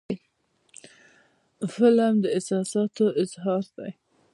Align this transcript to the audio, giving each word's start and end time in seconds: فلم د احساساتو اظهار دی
فلم 1.73 2.13
د 2.23 2.25
احساساتو 2.35 3.05
اظهار 3.23 3.63
دی 3.77 3.91